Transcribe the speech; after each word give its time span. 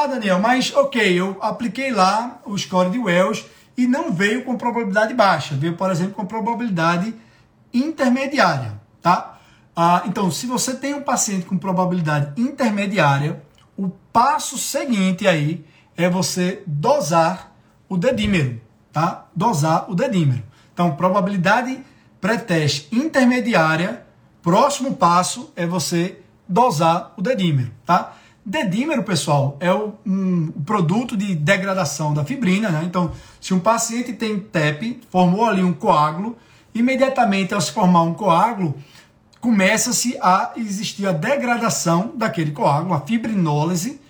Ah, 0.00 0.06
Daniel, 0.06 0.38
mas 0.38 0.72
ok, 0.76 1.12
eu 1.12 1.36
apliquei 1.40 1.90
lá 1.90 2.40
o 2.46 2.56
score 2.56 2.88
de 2.88 3.00
Wells 3.00 3.44
e 3.76 3.84
não 3.84 4.12
veio 4.12 4.44
com 4.44 4.56
probabilidade 4.56 5.12
baixa, 5.12 5.56
veio, 5.56 5.74
por 5.74 5.90
exemplo, 5.90 6.14
com 6.14 6.24
probabilidade 6.24 7.12
intermediária, 7.74 8.80
tá? 9.02 9.40
Ah, 9.74 10.04
então, 10.06 10.30
se 10.30 10.46
você 10.46 10.76
tem 10.76 10.94
um 10.94 11.02
paciente 11.02 11.46
com 11.46 11.58
probabilidade 11.58 12.40
intermediária, 12.40 13.42
o 13.76 13.88
passo 14.12 14.56
seguinte 14.56 15.26
aí 15.26 15.66
é 15.96 16.08
você 16.08 16.62
dosar 16.64 17.52
o 17.88 17.96
dedímero, 17.96 18.60
tá? 18.92 19.26
Dosar 19.34 19.90
o 19.90 19.96
dedímero. 19.96 20.44
Então, 20.72 20.94
probabilidade 20.94 21.76
pré-teste 22.20 22.86
intermediária, 22.94 24.06
próximo 24.42 24.94
passo 24.94 25.52
é 25.56 25.66
você 25.66 26.20
dosar 26.48 27.14
o 27.16 27.20
dedímero, 27.20 27.72
tá? 27.84 28.12
Dedímero, 28.48 29.02
pessoal, 29.02 29.58
é 29.60 29.70
o, 29.70 29.92
um, 30.06 30.50
produto 30.64 31.18
de 31.18 31.34
degradação 31.34 32.14
da 32.14 32.24
fibrina, 32.24 32.70
né? 32.70 32.80
Então, 32.82 33.12
se 33.38 33.52
um 33.52 33.60
paciente 33.60 34.14
tem 34.14 34.38
TEP, 34.40 35.02
formou 35.10 35.44
ali 35.44 35.62
um 35.62 35.74
coágulo, 35.74 36.34
imediatamente 36.74 37.52
ao 37.52 37.60
se 37.60 37.70
formar 37.70 38.00
um 38.04 38.14
coágulo, 38.14 38.74
começa-se 39.38 40.16
a 40.22 40.52
existir 40.56 41.06
a 41.06 41.12
degradação 41.12 42.12
daquele 42.16 42.52
coágulo, 42.52 42.94
a 42.94 43.02
fibrinólise, 43.02 44.00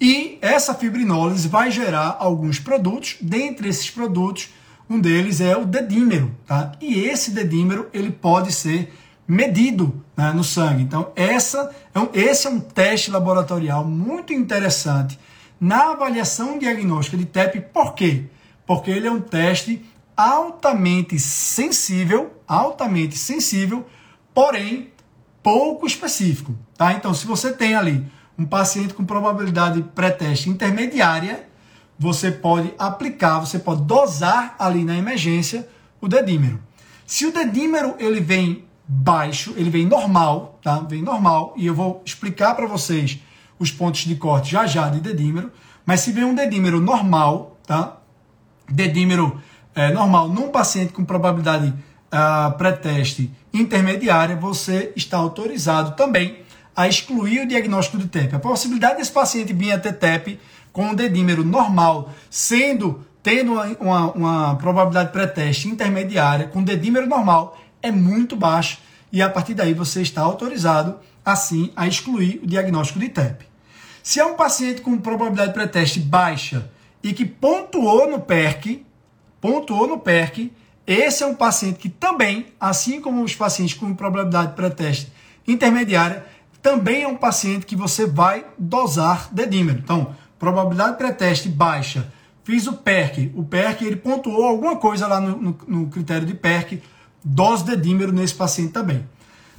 e 0.00 0.38
essa 0.40 0.72
fibrinólise 0.72 1.46
vai 1.46 1.70
gerar 1.70 2.16
alguns 2.18 2.58
produtos. 2.58 3.18
Dentre 3.20 3.68
esses 3.68 3.90
produtos, 3.90 4.48
um 4.88 4.98
deles 4.98 5.38
é 5.42 5.54
o 5.54 5.66
dedímero, 5.66 6.34
tá? 6.46 6.72
E 6.80 6.98
esse 6.98 7.30
dedímero 7.30 7.90
ele 7.92 8.10
pode 8.10 8.52
ser 8.52 8.90
medido 9.26 10.02
né, 10.16 10.32
no 10.32 10.44
sangue. 10.44 10.82
Então, 10.82 11.12
essa 11.14 11.74
é 11.94 12.18
esse 12.18 12.46
é 12.46 12.50
um 12.50 12.60
teste 12.60 13.10
laboratorial 13.10 13.84
muito 13.84 14.32
interessante 14.32 15.18
na 15.60 15.92
avaliação 15.92 16.58
diagnóstica 16.58 17.16
de 17.16 17.24
TEP. 17.24 17.60
Por 17.72 17.94
quê? 17.94 18.24
Porque 18.66 18.90
ele 18.90 19.06
é 19.06 19.10
um 19.10 19.20
teste 19.20 19.84
altamente 20.16 21.18
sensível, 21.18 22.32
altamente 22.46 23.16
sensível, 23.16 23.86
porém 24.34 24.90
pouco 25.42 25.86
específico, 25.86 26.54
tá? 26.76 26.92
Então, 26.92 27.12
se 27.12 27.26
você 27.26 27.52
tem 27.52 27.74
ali 27.74 28.04
um 28.38 28.44
paciente 28.44 28.94
com 28.94 29.04
probabilidade 29.04 29.82
pré-teste 29.94 30.48
intermediária, 30.48 31.48
você 31.98 32.30
pode 32.30 32.72
aplicar, 32.78 33.40
você 33.40 33.58
pode 33.58 33.82
dosar 33.82 34.54
ali 34.58 34.84
na 34.84 34.96
emergência 34.96 35.68
o 36.00 36.08
dedímero. 36.08 36.60
Se 37.06 37.26
o 37.26 37.32
dedímero 37.32 37.94
ele 37.98 38.20
vem 38.20 38.64
baixo, 38.86 39.54
ele 39.56 39.70
vem 39.70 39.86
normal, 39.86 40.58
tá? 40.62 40.80
Vem 40.80 41.02
normal 41.02 41.54
e 41.56 41.66
eu 41.66 41.74
vou 41.74 42.02
explicar 42.04 42.54
para 42.54 42.66
vocês 42.66 43.18
os 43.58 43.70
pontos 43.70 44.02
de 44.02 44.16
corte 44.16 44.50
já 44.50 44.66
já 44.66 44.88
de 44.88 45.00
dedímero, 45.00 45.50
mas 45.86 46.00
se 46.00 46.12
vem 46.12 46.24
um 46.24 46.34
dedímero 46.34 46.80
normal, 46.80 47.58
tá? 47.66 47.98
Dedímero 48.68 49.40
é, 49.74 49.92
normal 49.92 50.28
num 50.28 50.48
paciente 50.48 50.92
com 50.92 51.04
probabilidade 51.04 51.72
uh, 52.12 52.56
pré-teste 52.56 53.30
intermediária, 53.52 54.36
você 54.36 54.92
está 54.96 55.16
autorizado 55.16 55.96
também 55.96 56.42
a 56.74 56.88
excluir 56.88 57.40
o 57.40 57.48
diagnóstico 57.48 57.98
de 57.98 58.08
TEP. 58.08 58.34
A 58.34 58.38
possibilidade 58.38 58.96
desse 58.96 59.12
paciente 59.12 59.52
vir 59.52 59.72
a 59.72 59.78
ter 59.78 59.92
TEP 59.92 60.40
com 60.72 60.86
um 60.86 60.94
dedímero 60.94 61.44
normal, 61.44 62.10
sendo 62.30 63.04
tendo 63.22 63.52
uma, 63.52 63.66
uma, 63.78 64.12
uma 64.12 64.54
probabilidade 64.56 65.12
pré-teste 65.12 65.68
intermediária 65.68 66.48
com 66.48 66.62
dedímero 66.62 67.06
normal, 67.06 67.56
é 67.82 67.90
muito 67.90 68.36
baixa 68.36 68.78
e 69.12 69.20
a 69.20 69.28
partir 69.28 69.54
daí 69.54 69.74
você 69.74 70.00
está 70.00 70.22
autorizado, 70.22 70.98
assim, 71.24 71.70
a 71.76 71.86
excluir 71.86 72.40
o 72.42 72.46
diagnóstico 72.46 72.98
de 72.98 73.10
TEP. 73.10 73.44
Se 74.02 74.18
é 74.18 74.24
um 74.24 74.34
paciente 74.34 74.80
com 74.80 74.96
probabilidade 74.98 75.52
pré-teste 75.52 76.00
baixa 76.00 76.70
e 77.02 77.12
que 77.12 77.24
pontuou 77.24 78.10
no 78.10 78.20
PERC, 78.20 78.84
pontuou 79.40 79.86
no 79.86 79.98
PERC, 79.98 80.50
esse 80.86 81.22
é 81.22 81.26
um 81.26 81.34
paciente 81.34 81.78
que 81.78 81.88
também, 81.88 82.46
assim 82.58 83.00
como 83.00 83.22
os 83.22 83.34
pacientes 83.36 83.74
com 83.74 83.94
probabilidade 83.94 84.54
pré-teste 84.54 85.12
intermediária, 85.46 86.24
também 86.60 87.02
é 87.02 87.08
um 87.08 87.16
paciente 87.16 87.66
que 87.66 87.76
você 87.76 88.06
vai 88.06 88.44
dosar 88.58 89.28
dedímero. 89.32 89.78
Então, 89.78 90.14
probabilidade 90.38 90.96
pré-teste 90.96 91.48
baixa, 91.48 92.10
fiz 92.44 92.66
o 92.66 92.72
PERC, 92.72 93.32
o 93.34 93.44
PERC 93.44 93.84
ele 93.84 93.96
pontuou 93.96 94.44
alguma 94.44 94.76
coisa 94.76 95.06
lá 95.06 95.20
no, 95.20 95.36
no, 95.36 95.58
no 95.66 95.86
critério 95.88 96.26
de 96.26 96.34
PERC, 96.34 96.82
dose 97.24 97.64
dedímero 97.64 98.12
nesse 98.12 98.34
paciente 98.34 98.72
também. 98.72 99.06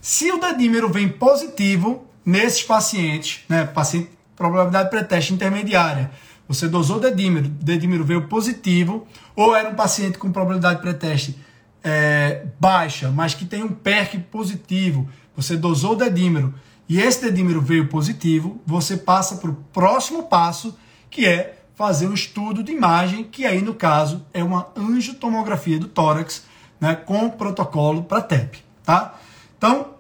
Se 0.02 0.32
o 0.32 0.40
dedímero 0.40 0.90
vem 0.90 1.08
positivo 1.08 2.06
nesses 2.26 2.64
pacientes, 2.64 3.42
né, 3.48 3.66
paciente 3.66 4.10
probabilidade 4.36 4.90
pré-teste 4.90 5.34
intermediária, 5.34 6.12
você 6.48 6.68
dosou 6.68 7.00
dedímero, 7.00 7.48
dedímero 7.48 8.04
veio 8.04 8.28
positivo, 8.28 9.08
ou 9.36 9.56
era 9.56 9.70
um 9.70 9.76
paciente 9.76 10.18
com 10.18 10.32
probabilidade 10.32 10.82
pré-teste 10.82 11.38
é, 11.84 12.46
baixa, 12.60 13.10
mas 13.10 13.34
que 13.34 13.46
tem 13.46 13.64
um 13.64 13.70
PERC 13.70 14.18
positivo, 14.20 15.08
você 15.36 15.56
dosou 15.56 15.94
o 15.94 15.96
dedímero 15.96 16.54
e 16.88 17.00
esse 17.00 17.22
dedímero 17.22 17.62
veio 17.62 17.88
positivo, 17.88 18.62
você 18.66 18.98
passa 18.98 19.36
para 19.38 19.50
o 19.50 19.56
próximo 19.72 20.24
passo, 20.24 20.78
que 21.10 21.26
é 21.26 21.60
fazer 21.76 22.08
um 22.08 22.14
estudo 22.14 22.64
de 22.64 22.72
imagem, 22.72 23.24
que 23.24 23.46
aí 23.46 23.62
no 23.62 23.74
caso 23.74 24.26
é 24.34 24.44
uma 24.44 24.68
angiotomografia 24.76 25.80
do 25.80 25.88
tórax, 25.88 26.46
né, 26.84 26.96
com 26.96 27.30
protocolo 27.30 28.04
para 28.04 28.22
TEP, 28.22 28.62
tá? 28.84 29.18
Então, 29.58 29.94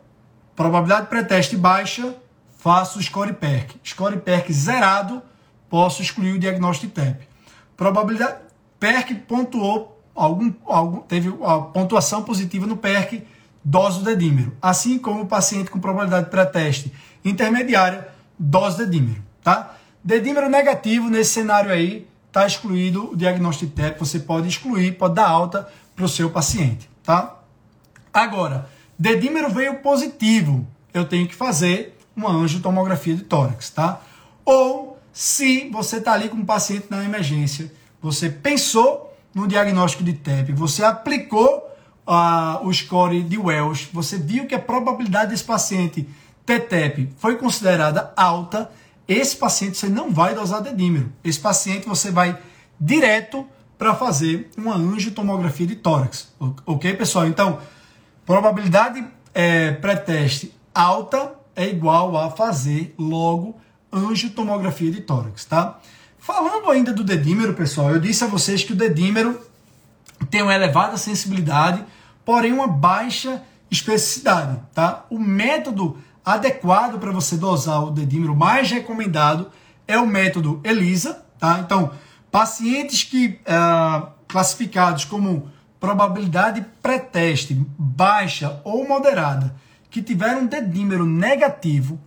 probabilidade 0.53 1.07
pré-teste 1.07 1.55
baixa, 1.55 2.13
faço 2.57 2.99
o 2.99 3.01
score 3.01 3.31
PERC. 3.31 3.75
Score 3.85 4.17
PERC 4.17 4.51
zerado, 4.51 5.21
posso 5.69 6.01
excluir 6.01 6.33
o 6.33 6.39
diagnóstico 6.39 6.87
de 6.87 7.01
TEP. 7.01 7.25
Probabilidade 7.77 8.35
PERC 8.81 9.15
pontuou 9.15 9.97
algum, 10.13 10.53
algum 10.65 10.99
teve 10.99 11.33
a 11.45 11.59
pontuação 11.59 12.21
positiva 12.21 12.67
no 12.67 12.75
PERC, 12.75 13.25
dose 13.63 13.99
do 13.99 14.03
dedímero, 14.03 14.51
assim 14.61 14.99
como 14.99 15.21
o 15.21 15.25
paciente 15.25 15.71
com 15.71 15.79
probabilidade 15.79 16.29
pré-teste 16.29 16.91
intermediária, 17.23 18.09
dose 18.37 18.75
do 18.75 18.85
dedímero, 18.85 19.23
tá? 19.41 19.77
Dedímero 20.03 20.49
negativo 20.49 21.09
nesse 21.09 21.31
cenário 21.31 21.71
aí, 21.71 22.05
está 22.33 22.47
excluído 22.47 23.11
o 23.11 23.15
diagnóstico 23.15 23.69
de 23.69 23.79
TEP, 23.79 23.99
você 23.99 24.19
pode 24.19 24.47
excluir, 24.47 24.97
pode 24.97 25.13
dar 25.13 25.29
alta 25.29 25.69
para 25.95 26.03
o 26.03 26.09
seu 26.09 26.31
paciente, 26.31 26.89
tá? 27.03 27.39
Agora, 28.11 28.67
dedímero 28.97 29.51
veio 29.51 29.75
positivo, 29.75 30.67
eu 30.91 31.05
tenho 31.05 31.27
que 31.27 31.35
fazer 31.35 31.95
uma 32.15 32.31
angiotomografia 32.31 33.15
de 33.15 33.21
tórax, 33.21 33.69
tá? 33.69 34.01
Ou 34.43 34.97
se 35.11 35.69
você 35.69 35.97
está 35.97 36.13
ali 36.13 36.27
com 36.27 36.37
um 36.37 36.45
paciente 36.45 36.87
na 36.89 37.03
emergência, 37.03 37.71
você 38.01 38.31
pensou 38.31 39.15
no 39.31 39.47
diagnóstico 39.47 40.03
de 40.03 40.13
TEP, 40.13 40.53
você 40.53 40.83
aplicou 40.83 41.69
uh, 42.07 42.65
o 42.65 42.73
score 42.73 43.21
de 43.21 43.37
Welsh, 43.37 43.89
você 43.93 44.17
viu 44.17 44.47
que 44.47 44.55
a 44.55 44.59
probabilidade 44.59 45.29
desse 45.29 45.43
paciente 45.43 46.09
ter 46.43 46.61
TEP 46.61 47.13
foi 47.15 47.35
considerada 47.35 48.11
alta, 48.17 48.71
esse 49.07 49.35
paciente 49.35 49.77
você 49.77 49.89
não 49.89 50.11
vai 50.11 50.33
dosar 50.33 50.61
dedímero. 50.61 51.11
Esse 51.23 51.39
paciente 51.39 51.87
você 51.87 52.11
vai 52.11 52.37
direto 52.79 53.45
para 53.77 53.93
fazer 53.95 54.49
uma 54.57 54.75
angiotomografia 54.75 55.67
de 55.67 55.75
tórax. 55.75 56.33
Ok, 56.65 56.93
pessoal? 56.93 57.27
Então, 57.27 57.59
probabilidade 58.25 59.05
é, 59.33 59.71
pré-teste 59.71 60.53
alta 60.73 61.33
é 61.55 61.67
igual 61.67 62.17
a 62.17 62.31
fazer 62.31 62.93
logo 62.97 63.59
angiotomografia 63.91 64.91
de 64.91 65.01
tórax, 65.01 65.45
tá? 65.45 65.79
Falando 66.17 66.69
ainda 66.71 66.93
do 66.93 67.03
dedímero, 67.03 67.53
pessoal, 67.53 67.91
eu 67.91 67.99
disse 67.99 68.23
a 68.23 68.27
vocês 68.27 68.63
que 68.63 68.73
o 68.73 68.75
dedímero 68.75 69.39
tem 70.31 70.41
uma 70.41 70.55
elevada 70.55 70.97
sensibilidade, 70.97 71.83
porém 72.23 72.53
uma 72.53 72.67
baixa 72.67 73.43
especificidade, 73.69 74.59
tá? 74.73 75.05
O 75.09 75.19
método 75.19 75.97
adequado 76.25 76.99
para 76.99 77.11
você 77.11 77.35
dosar 77.35 77.83
o 77.83 77.91
dedímero 77.91 78.35
mais 78.35 78.69
recomendado 78.69 79.49
é 79.87 79.97
o 79.97 80.07
método 80.07 80.61
ELISA, 80.63 81.25
tá? 81.37 81.59
Então, 81.59 81.91
pacientes 82.31 83.03
que 83.03 83.39
uh, 83.47 84.07
classificados 84.27 85.05
como 85.05 85.51
probabilidade 85.79 86.65
pré-teste 86.81 87.53
baixa 87.77 88.61
ou 88.63 88.87
moderada, 88.87 89.53
que 89.89 90.01
tiveram 90.01 90.45
dedímero 90.45 91.05
negativo, 91.05 91.99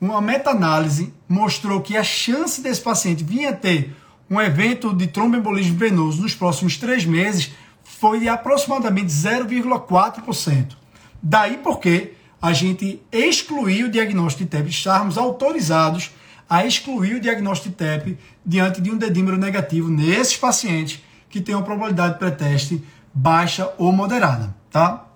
uma 0.00 0.20
meta-análise 0.20 1.12
mostrou 1.28 1.80
que 1.80 1.96
a 1.96 2.04
chance 2.04 2.62
desse 2.62 2.80
paciente 2.80 3.24
vir 3.24 3.46
a 3.46 3.52
ter 3.52 3.96
um 4.30 4.40
evento 4.40 4.94
de 4.94 5.06
tromboembolismo 5.06 5.76
venoso 5.76 6.22
nos 6.22 6.34
próximos 6.34 6.76
três 6.76 7.04
meses 7.04 7.52
foi 7.82 8.20
de 8.20 8.28
aproximadamente 8.28 9.08
0,4%. 9.08 10.76
Daí 11.22 11.58
porque 11.58 12.14
a 12.46 12.52
gente 12.52 13.02
excluiu 13.10 13.88
o 13.88 13.90
diagnóstico 13.90 14.44
de 14.44 14.50
TEP, 14.50 14.68
estarmos 14.68 15.18
autorizados 15.18 16.12
a 16.48 16.64
excluir 16.64 17.16
o 17.16 17.20
diagnóstico 17.20 17.70
de 17.70 17.74
TEP 17.74 18.16
diante 18.44 18.80
de 18.80 18.88
um 18.88 18.96
dedímero 18.96 19.36
negativo 19.36 19.90
nesses 19.90 20.36
pacientes 20.36 21.02
que 21.28 21.40
têm 21.40 21.56
uma 21.56 21.64
probabilidade 21.64 22.20
pré-teste 22.20 22.84
baixa 23.12 23.68
ou 23.76 23.90
moderada, 23.90 24.54
tá? 24.70 25.06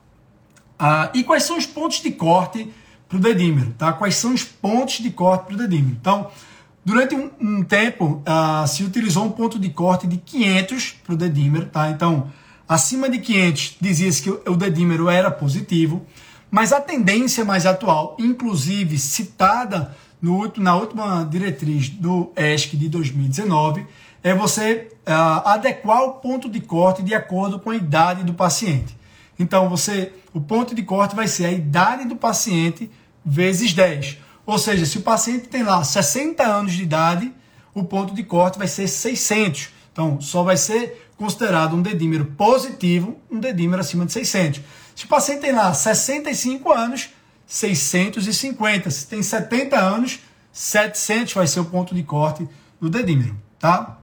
Ah, 0.77 1.09
e 1.15 1.23
quais 1.23 1.45
são 1.45 1.57
os 1.57 1.65
pontos 1.65 2.03
de 2.03 2.11
corte 2.11 2.69
para 3.09 3.19
o 3.19 3.21
dedímero, 3.21 3.77
tá? 3.79 3.93
Quais 3.93 4.17
são 4.17 4.35
os 4.35 4.43
pontos 4.43 4.99
de 4.99 5.11
corte 5.11 5.45
para 5.47 5.55
o 5.55 5.59
dedímero? 5.59 5.97
Então, 6.01 6.29
Durante 6.83 7.15
um, 7.15 7.31
um 7.39 7.63
tempo, 7.63 8.23
uh, 8.27 8.67
se 8.67 8.83
utilizou 8.83 9.23
um 9.23 9.31
ponto 9.31 9.59
de 9.59 9.69
corte 9.69 10.07
de 10.07 10.17
500 10.17 10.97
para 11.05 11.13
o 11.13 11.17
dedímero, 11.17 11.67
tá? 11.67 11.91
Então, 11.91 12.33
acima 12.67 13.11
de 13.11 13.19
500 13.19 13.77
dizia-se 13.79 14.23
que 14.23 14.31
o 14.31 14.57
dedímero 14.57 15.07
era 15.11 15.31
positivo, 15.31 16.07
mas 16.51 16.73
a 16.73 16.81
tendência 16.81 17.45
mais 17.45 17.65
atual, 17.65 18.17
inclusive 18.19 18.99
citada 18.99 19.95
no, 20.21 20.53
na 20.57 20.77
última 20.77 21.25
diretriz 21.25 21.89
do 21.89 22.33
ESC 22.37 22.77
de 22.77 22.89
2019, 22.89 23.87
é 24.23 24.35
você 24.35 24.89
uh, 25.07 25.49
adequar 25.49 26.03
o 26.03 26.13
ponto 26.15 26.49
de 26.49 26.61
corte 26.61 27.03
de 27.03 27.15
acordo 27.15 27.59
com 27.59 27.71
a 27.71 27.77
idade 27.77 28.25
do 28.25 28.35
paciente. 28.35 28.97
Então, 29.39 29.69
você, 29.69 30.13
o 30.35 30.41
ponto 30.41 30.75
de 30.75 30.83
corte 30.83 31.17
vai 31.17 31.27
ser 31.27 31.47
a 31.47 31.53
idade 31.53 32.05
do 32.05 32.17
paciente 32.17 32.91
vezes 33.25 33.73
10. 33.73 34.19
Ou 34.45 34.59
seja, 34.59 34.85
se 34.85 34.99
o 34.99 35.03
paciente 35.03 35.49
tem 35.49 35.63
lá 35.63 35.83
60 35.83 36.43
anos 36.43 36.73
de 36.73 36.83
idade, 36.83 37.33
o 37.73 37.85
ponto 37.85 38.15
de 38.15 38.23
corte 38.23 38.59
vai 38.59 38.69
ser 38.69 38.87
600. 38.87 39.71
Então, 39.93 40.21
só 40.21 40.43
vai 40.43 40.57
ser 40.57 41.10
considerado 41.21 41.77
um 41.77 41.83
dedímero 41.83 42.25
positivo, 42.25 43.21
um 43.31 43.39
dedímero 43.39 43.83
acima 43.83 44.07
de 44.07 44.13
600. 44.13 44.63
Se 44.97 45.05
o 45.05 45.09
paciente 45.09 45.43
tem 45.43 45.53
lá 45.53 45.73
65 45.75 46.73
anos, 46.73 47.11
650. 47.47 48.91
Se 48.91 49.07
tem 49.07 49.23
70 49.23 49.79
anos, 49.79 50.21
700 50.51 51.35
vai 51.35 51.47
ser 51.47 51.61
o 51.61 51.67
ponto 51.67 51.95
de 51.95 52.03
corte 52.03 52.49
do 52.81 52.89
dedímero, 52.89 53.37
tá? 53.59 53.99